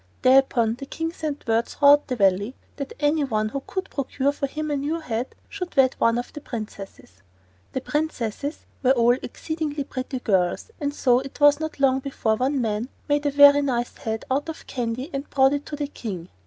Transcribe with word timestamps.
Thereupon 0.23 0.73
the 0.79 0.87
King 0.87 1.13
sent 1.13 1.45
word 1.47 1.67
throughout 1.67 2.07
the 2.07 2.15
Valley 2.15 2.55
that 2.77 2.93
any 2.99 3.23
one 3.23 3.49
who 3.49 3.61
could 3.67 3.87
procure 3.91 4.31
for 4.31 4.47
him 4.47 4.71
a 4.71 4.75
new 4.75 4.99
head 4.99 5.35
should 5.47 5.77
wed 5.77 5.93
one 5.99 6.17
of 6.17 6.33
the 6.33 6.41
princesses. 6.41 7.21
The 7.73 7.81
princesses 7.81 8.65
were 8.81 8.93
all 8.93 9.15
exceedingly 9.21 9.83
pretty 9.83 10.17
girls, 10.19 10.71
and 10.79 10.91
so 10.91 11.19
it 11.19 11.39
was 11.39 11.59
not 11.59 11.79
long 11.79 11.99
before 11.99 12.35
one 12.35 12.59
man 12.59 12.89
made 13.07 13.27
a 13.27 13.29
very 13.29 13.61
nice 13.61 13.95
head 13.97 14.25
out 14.31 14.49
of 14.49 14.65
candy 14.65 15.11
and 15.13 15.29
brought 15.29 15.53
it 15.53 15.67
to 15.67 15.75
the 15.75 15.85
King. 15.85 16.29